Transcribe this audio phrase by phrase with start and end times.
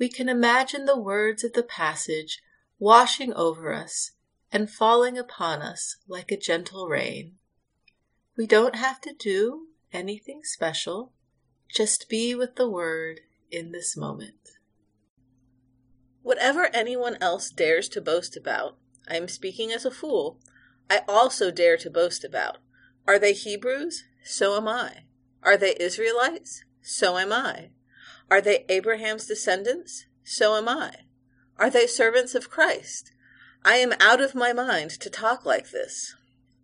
[0.00, 2.40] we can imagine the words of the passage
[2.78, 4.12] washing over us
[4.50, 7.34] and falling upon us like a gentle rain.
[8.34, 11.12] We don't have to do anything special,
[11.68, 14.56] just be with the word in this moment.
[16.22, 20.40] Whatever anyone else dares to boast about, I am speaking as a fool,
[20.88, 22.56] I also dare to boast about.
[23.06, 24.04] Are they Hebrews?
[24.24, 25.04] So am I.
[25.42, 26.64] Are they Israelites?
[26.80, 27.70] So am I.
[28.30, 30.06] Are they Abraham's descendants?
[30.22, 30.92] So am I.
[31.58, 33.12] Are they servants of Christ?
[33.64, 36.14] I am out of my mind to talk like this.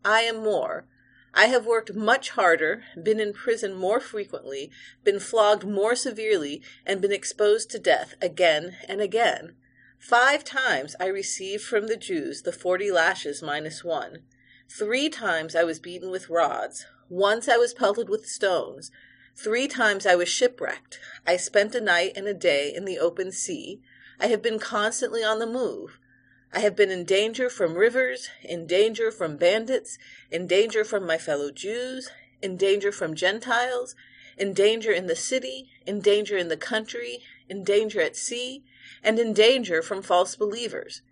[0.04, 0.86] I am more.
[1.34, 4.70] I have worked much harder, been in prison more frequently,
[5.04, 9.56] been flogged more severely, and been exposed to death again and again.
[9.98, 14.22] Five times I received from the Jews the forty lashes minus one.
[14.70, 16.86] Three times I was beaten with rods.
[17.08, 18.90] Once I was pelted with stones.
[19.38, 20.98] Three times I was shipwrecked.
[21.26, 23.82] I spent a night and a day in the open sea.
[24.18, 25.98] I have been constantly on the move.
[26.54, 29.98] I have been in danger from rivers, in danger from bandits,
[30.30, 32.10] in danger from my fellow Jews,
[32.40, 33.94] in danger from Gentiles,
[34.38, 38.64] in danger in the city, in danger in the country, in danger at sea,
[39.02, 41.02] and in danger from false believers.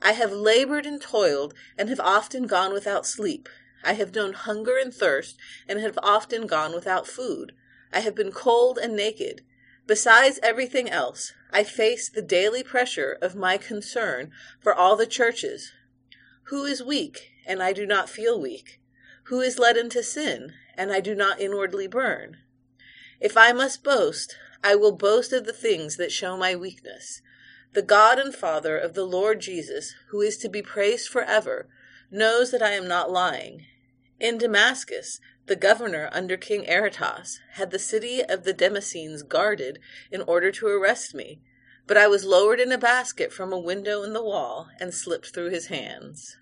[0.00, 3.46] I have labored and toiled, and have often gone without sleep.
[3.84, 5.36] I have known hunger and thirst,
[5.68, 7.52] and have often gone without food.
[7.92, 9.42] I have been cold and naked.
[9.86, 15.72] Besides everything else, I face the daily pressure of my concern for all the churches.
[16.44, 18.80] Who is weak, and I do not feel weak?
[19.24, 22.38] Who is led into sin, and I do not inwardly burn?
[23.20, 27.20] If I must boast, I will boast of the things that show my weakness.
[27.74, 31.68] The God and Father of the Lord Jesus, who is to be praised forever,
[32.10, 33.66] knows that I am not lying.
[34.24, 39.78] In Damascus, the governor under King Aretas had the city of the Damascenes guarded
[40.10, 41.42] in order to arrest me,
[41.86, 45.34] but I was lowered in a basket from a window in the wall and slipped
[45.34, 46.38] through his hands.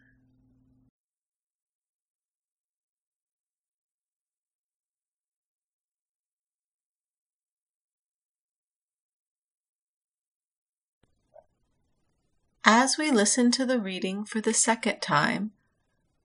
[12.62, 15.50] As we listen to the reading for the second time,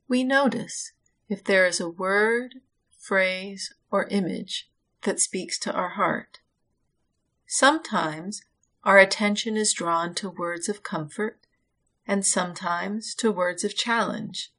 [0.08, 0.92] we notice
[1.30, 2.56] if there is a word,
[2.98, 4.70] phrase, or image
[5.04, 6.40] that speaks to our heart.
[7.46, 8.42] Sometimes
[8.84, 11.40] our attention is drawn to words of comfort
[12.06, 14.52] and sometimes to words of challenge.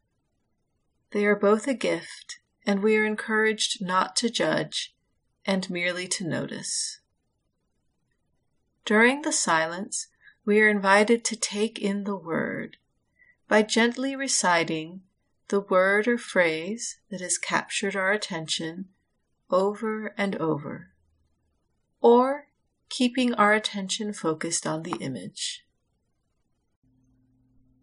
[1.13, 4.95] They are both a gift, and we are encouraged not to judge
[5.47, 7.01] and merely to notice.
[8.85, 10.09] During the silence,
[10.45, 12.77] we are invited to take in the word
[13.49, 15.03] by gently reciting
[15.49, 18.87] the word or phrase that has captured our attention
[19.51, 20.89] over and over,
[22.01, 22.49] or
[22.91, 25.65] keeping our attention focused on the image.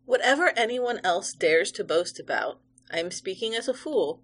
[0.06, 2.60] Whatever anyone else dares to boast about,
[2.92, 4.22] I am speaking as a fool,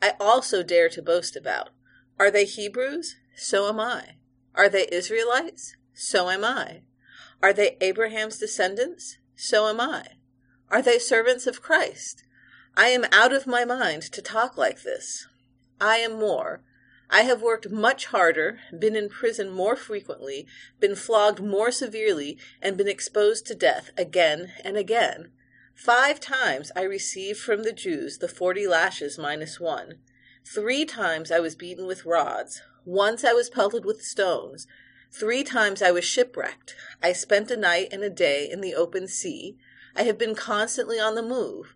[0.00, 1.70] I also dare to boast about.
[2.18, 3.16] Are they Hebrews?
[3.36, 4.16] So am I.
[4.54, 5.74] Are they Israelites?
[5.94, 6.82] So am I.
[7.42, 9.18] Are they Abraham's descendants?
[9.34, 10.06] So am I.
[10.70, 12.22] Are they servants of Christ?
[12.76, 15.28] I am out of my mind to talk like this.
[15.80, 16.62] I am more.
[17.08, 20.46] I have worked much harder, been in prison more frequently,
[20.80, 25.30] been flogged more severely, and been exposed to death again and again.
[25.74, 29.98] Five times I received from the Jews the forty lashes minus one.
[30.44, 32.60] Three times I was beaten with rods.
[32.84, 34.66] Once I was pelted with stones.
[35.12, 36.74] Three times I was shipwrecked.
[37.00, 39.56] I spent a night and a day in the open sea.
[39.94, 41.74] I have been constantly on the move.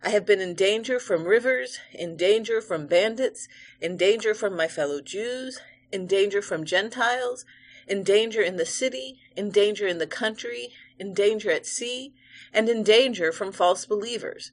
[0.00, 3.48] I have been in danger from rivers, in danger from bandits,
[3.80, 5.60] in danger from my fellow Jews,
[5.90, 7.44] in danger from Gentiles,
[7.88, 12.14] in danger in the city, in danger in the country, in danger at sea,
[12.52, 14.52] and in danger from false believers.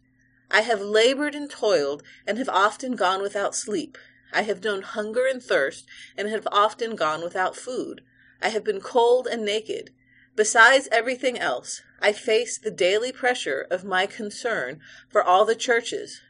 [0.50, 4.00] I have labored and toiled, and have often gone without sleep.
[4.34, 5.86] I have known hunger and thirst,
[6.18, 8.02] and have often gone without food.
[8.42, 9.92] I have been cold and naked.
[10.36, 16.22] Besides everything else, I face the daily pressure of my concern for all the churches.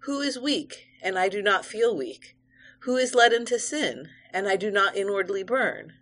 [0.00, 2.36] Who is weak, and I do not feel weak?
[2.80, 5.94] Who is led into sin, and I do not inwardly burn?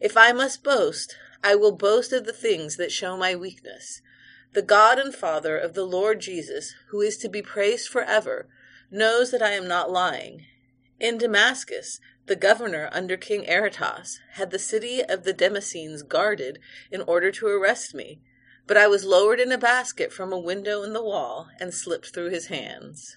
[0.00, 4.02] If I must boast, I will boast of the things that show my weakness.
[4.52, 8.48] The God and Father of the Lord Jesus, who is to be praised forever,
[8.90, 10.46] knows that I am not lying.
[10.98, 16.58] In Damascus, the governor under King Aretas had the city of the Damascenes guarded
[16.90, 18.20] in order to arrest me,
[18.66, 22.12] but I was lowered in a basket from a window in the wall and slipped
[22.12, 23.16] through his hands.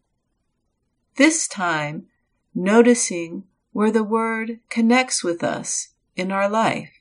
[1.15, 2.07] this time,
[2.53, 6.91] noticing where the word connects with us in our life.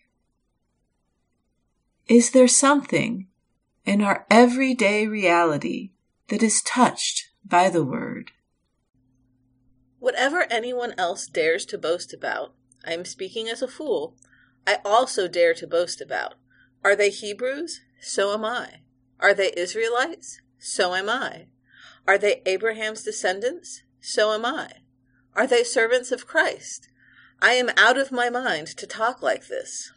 [2.11, 3.29] Is there something
[3.85, 5.91] in our everyday reality
[6.29, 8.33] that is touched by the Word?
[9.99, 14.17] Whatever anyone else dares to boast about, I am speaking as a fool,
[14.67, 16.35] I also dare to boast about.
[16.83, 17.81] Are they Hebrews?
[18.01, 18.81] So am I.
[19.21, 20.41] Are they Israelites?
[20.59, 21.47] So am I.
[22.07, 23.83] Are they Abraham's descendants?
[24.01, 24.71] So am I.
[25.35, 26.89] Are they servants of Christ?
[27.43, 29.93] I am out of my mind to talk like this.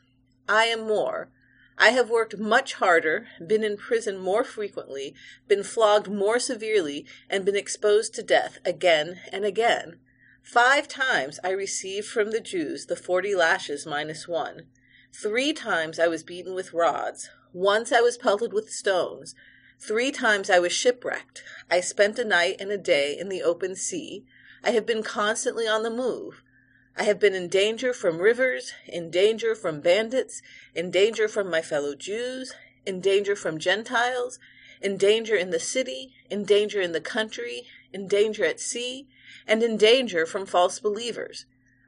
[0.47, 1.29] I am more.
[1.77, 5.15] I have worked much harder, been in prison more frequently,
[5.47, 9.99] been flogged more severely, and been exposed to death again and again.
[10.43, 14.67] Five times I received from the Jews the forty lashes minus one.
[15.11, 17.29] Three times I was beaten with rods.
[17.53, 19.35] Once I was pelted with stones.
[19.79, 21.43] Three times I was shipwrecked.
[21.69, 24.23] I spent a night and a day in the open sea.
[24.63, 26.41] I have been constantly on the move.
[26.95, 30.41] I have been in danger from rivers, in danger from bandits,
[30.73, 32.53] in danger from my fellow Jews,
[32.85, 34.39] in danger from Gentiles,
[34.81, 39.07] in danger in the city, in danger in the country, in danger at sea,
[39.47, 41.45] and in danger from false believers.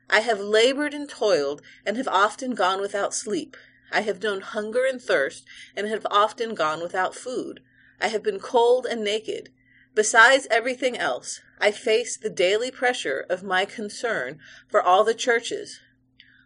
[0.09, 3.55] I have labored and toiled, and have often gone without sleep.
[3.91, 7.61] I have known hunger and thirst, and have often gone without food.
[7.99, 9.49] I have been cold and naked.
[9.93, 15.79] Besides everything else, I face the daily pressure of my concern for all the churches.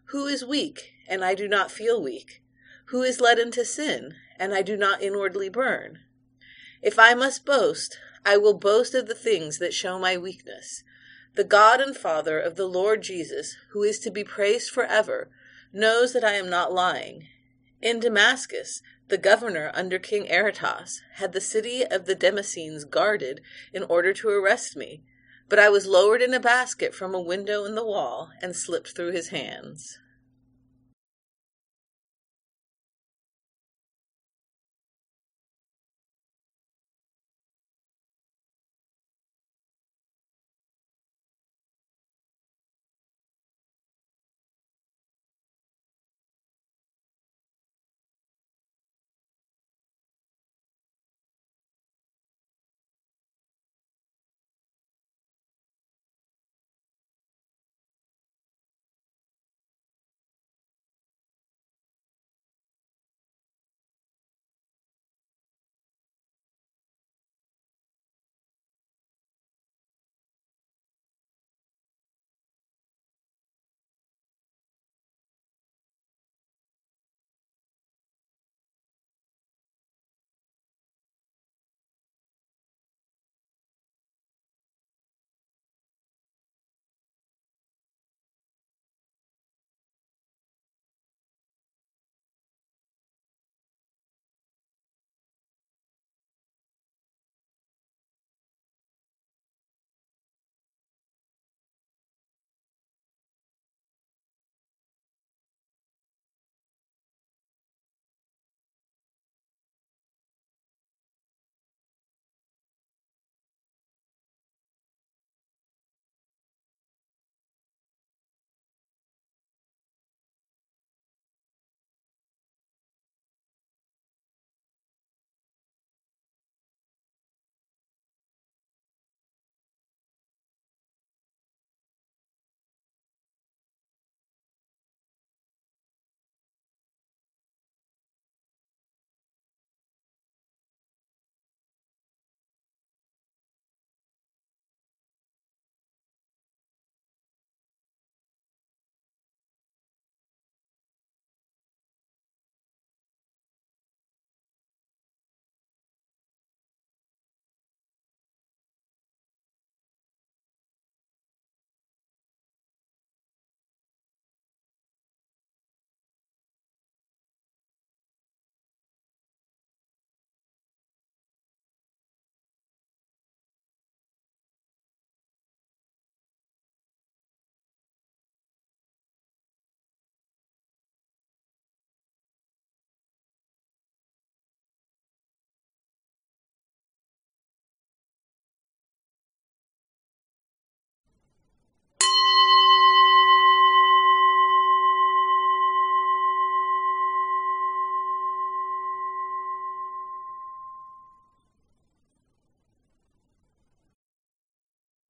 [0.05, 2.43] Who is weak, and I do not feel weak?
[2.85, 5.99] Who is led into sin, and I do not inwardly burn?
[6.81, 10.83] If I must boast, I will boast of the things that show my weakness.
[11.35, 15.29] The God and Father of the Lord Jesus, who is to be praised forever,
[15.71, 17.27] knows that I am not lying.
[17.81, 23.41] In Damascus, the governor under King Aretas had the city of the Damascenes guarded
[23.73, 25.01] in order to arrest me,
[25.49, 28.95] but I was lowered in a basket from a window in the wall and slipped
[28.95, 29.99] through his hands.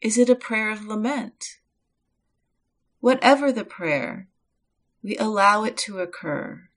[0.00, 1.58] Is it a prayer of lament?
[3.00, 4.28] Whatever the prayer,
[5.02, 6.68] we allow it to occur.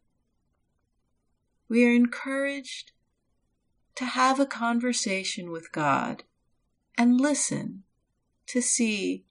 [1.70, 2.92] We are encouraged
[3.96, 6.24] to have a conversation with God
[6.98, 7.84] and listen
[8.48, 9.26] to see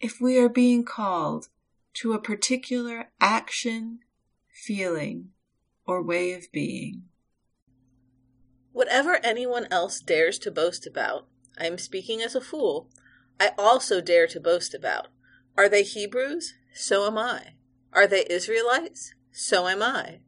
[0.00, 1.48] if we are being called
[1.94, 4.00] to a particular action,
[4.50, 5.30] feeling,
[5.86, 7.04] or way of being.
[8.72, 11.26] Whatever anyone else dares to boast about,
[11.58, 12.88] I am speaking as a fool,
[13.40, 15.08] I also dare to boast about.
[15.56, 16.54] Are they Hebrews?
[16.74, 17.54] So am I.
[17.92, 19.14] Are they Israelites?
[19.32, 20.20] So am I.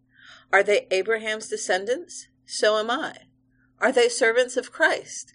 [0.53, 2.29] Are they Abraham's descendants?
[2.47, 3.15] So am I.
[3.81, 5.35] Are they servants of Christ?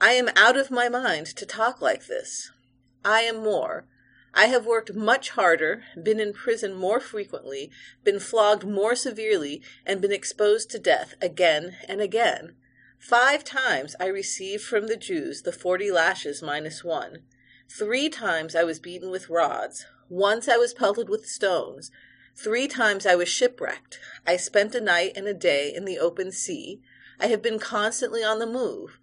[0.00, 2.50] I am out of my mind to talk like this.
[3.04, 3.86] I am more.
[4.34, 7.70] I have worked much harder, been in prison more frequently,
[8.02, 12.56] been flogged more severely, and been exposed to death again and again.
[13.04, 17.18] Five times I received from the Jews the forty lashes minus one.
[17.68, 19.84] Three times I was beaten with rods.
[20.08, 21.90] Once I was pelted with stones.
[22.34, 24.00] Three times I was shipwrecked.
[24.26, 26.80] I spent a night and a day in the open sea.
[27.20, 28.98] I have been constantly on the move.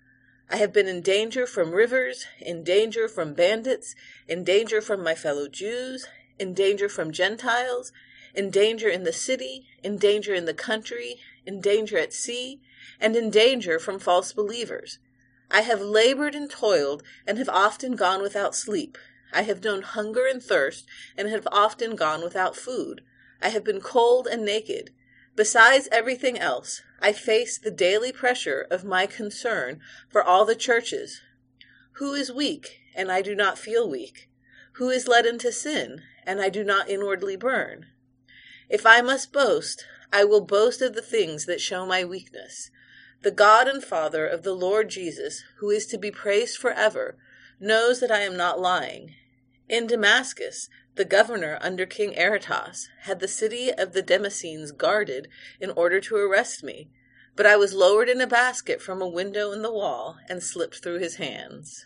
[0.50, 3.94] I have been in danger from rivers, in danger from bandits,
[4.28, 6.08] in danger from my fellow Jews,
[6.40, 7.92] in danger from Gentiles,
[8.34, 12.62] in danger in the city, in danger in the country, in danger at sea,
[13.00, 15.00] and in danger from false believers.
[15.50, 18.98] I have labored and toiled, and have often gone without sleep.
[19.34, 20.86] I have known hunger and thirst,
[21.18, 23.02] and have often gone without food.
[23.42, 24.92] I have been cold and naked.
[25.36, 31.22] Besides everything else, I face the daily pressure of my concern for all the churches.
[31.94, 34.30] Who is weak, and I do not feel weak?
[34.74, 37.88] Who is led into sin, and I do not inwardly burn?
[38.70, 42.70] If I must boast, I will boast of the things that show my weakness.
[43.22, 47.18] The God and Father of the Lord Jesus, who is to be praised forever,
[47.60, 49.16] knows that I am not lying.
[49.70, 55.70] In Damascus, the governor under King Aretas had the city of the Damascenes guarded in
[55.72, 56.90] order to arrest me,
[57.36, 60.84] but I was lowered in a basket from a window in the wall and slipped
[60.84, 61.86] through his hands.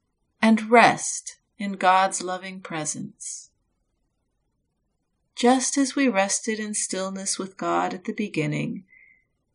[0.41, 3.51] and rest in God's loving presence.
[5.35, 8.85] Just as we rested in stillness with God at the beginning,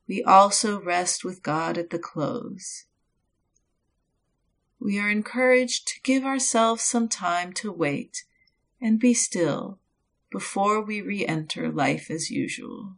[0.08, 2.84] we also rest with God at the close.
[4.78, 8.24] We are encouraged to give ourselves some time to wait
[8.80, 9.78] and be still
[10.30, 12.94] before we re enter life as usual.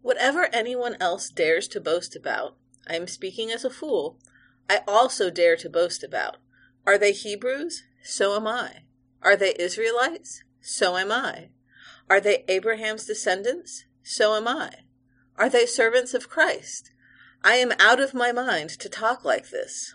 [0.00, 2.56] Whatever anyone else dares to boast about,
[2.86, 4.18] I am speaking as a fool,
[4.72, 6.38] I also dare to boast about.
[6.86, 7.82] Are they Hebrews?
[8.02, 8.84] So am I.
[9.20, 10.44] Are they Israelites?
[10.62, 11.50] So am I.
[12.08, 13.84] Are they Abraham's descendants?
[14.02, 14.70] So am I.
[15.36, 16.90] Are they servants of Christ?
[17.44, 19.94] I am out of my mind to talk like this.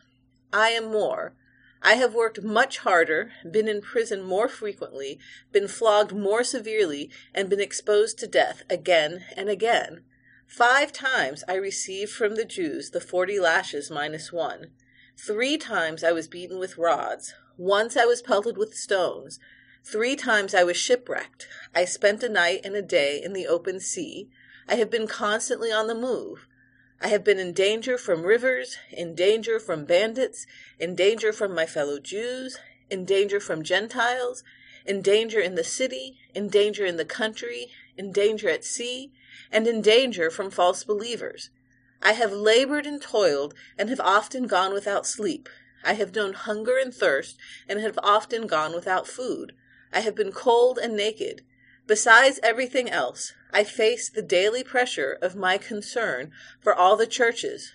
[0.54, 1.34] I am more.
[1.82, 5.18] I have worked much harder, been in prison more frequently,
[5.52, 10.04] been flogged more severely, and been exposed to death again and again.
[10.48, 14.72] Five times I received from the Jews the forty lashes minus one.
[15.18, 17.34] Three times I was beaten with rods.
[17.58, 19.40] Once I was pelted with stones.
[19.84, 21.48] Three times I was shipwrecked.
[21.76, 24.30] I spent a night and a day in the open sea.
[24.70, 26.48] I have been constantly on the move.
[27.02, 30.48] I have been in danger from rivers, in danger from bandits,
[30.80, 32.58] in danger from my fellow Jews,
[32.90, 34.44] in danger from Gentiles,
[34.86, 39.12] in danger in the city, in danger in the country, in danger at sea,
[39.52, 41.50] and in danger from false believers.
[42.02, 45.50] I have labored and toiled, and have often gone without sleep.
[45.84, 49.54] I have known hunger and thirst, and have often gone without food.
[49.92, 51.44] I have been cold and naked.
[51.88, 57.74] Besides everything else, I face the daily pressure of my concern for all the churches.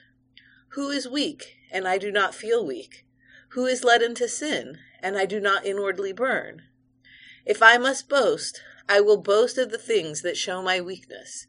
[0.71, 3.07] Who is weak, and I do not feel weak?
[3.51, 6.63] Who is led into sin, and I do not inwardly burn?
[7.45, 11.47] If I must boast, I will boast of the things that show my weakness.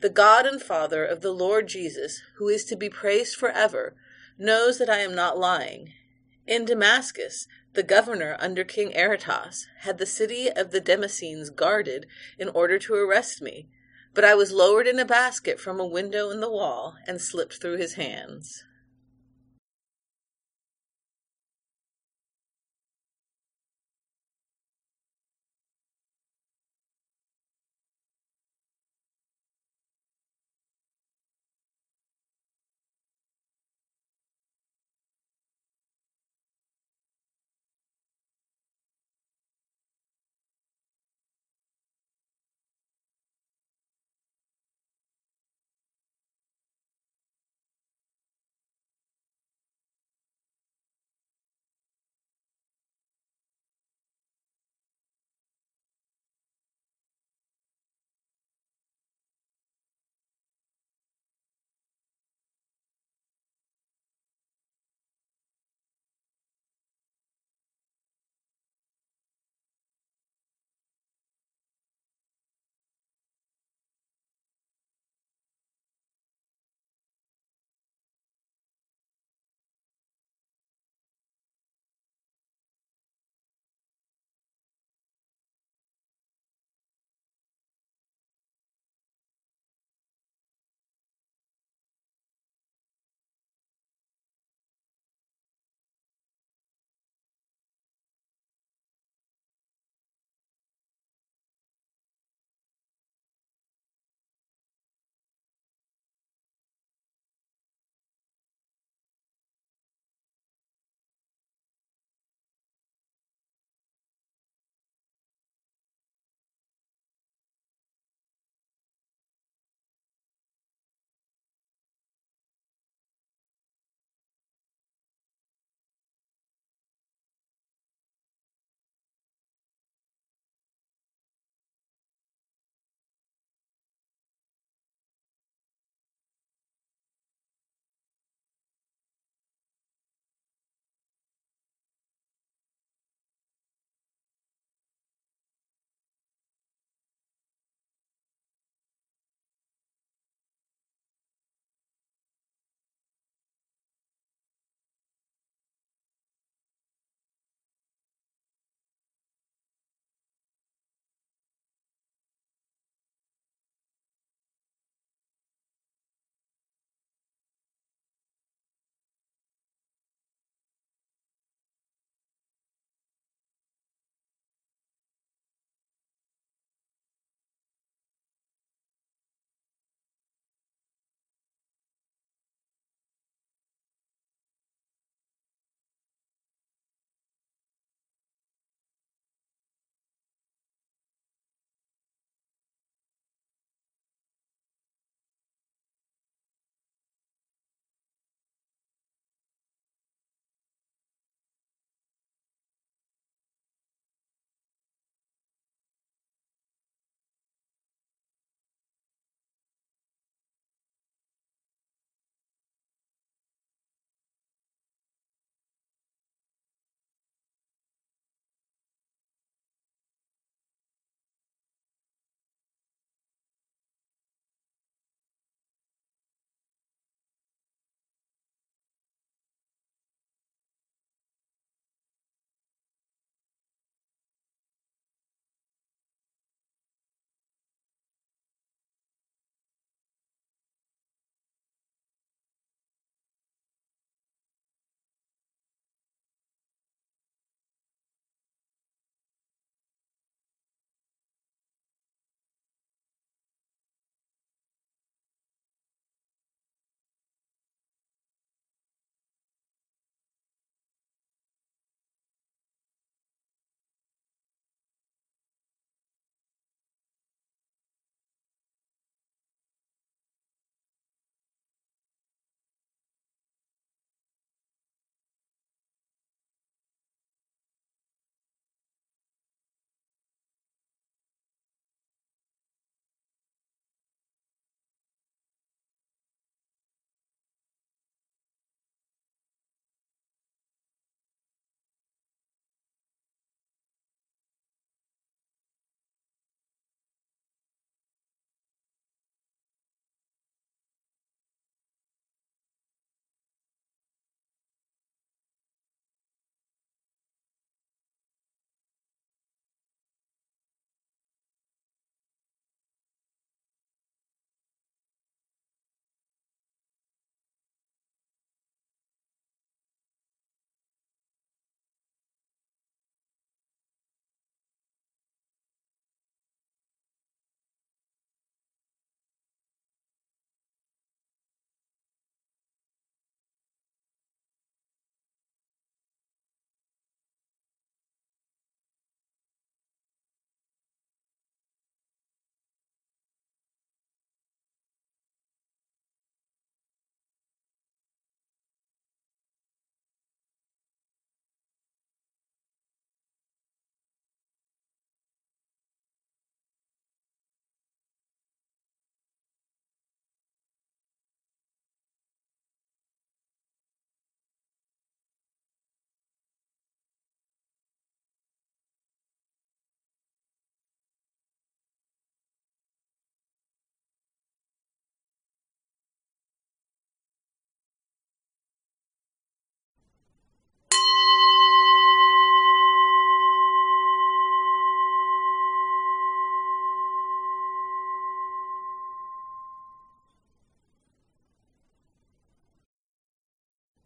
[0.00, 3.94] The God and Father of the Lord Jesus, who is to be praised forever,
[4.38, 5.92] knows that I am not lying.
[6.46, 12.06] In Damascus, the governor under King Aretas had the city of the Damascenes guarded
[12.38, 13.68] in order to arrest me,
[14.12, 17.60] but I was lowered in a basket from a window in the wall and slipped
[17.60, 18.64] through his hands.